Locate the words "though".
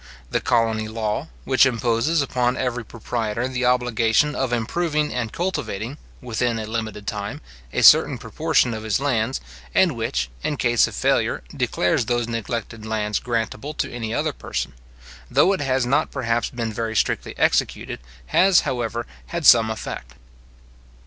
15.29-15.53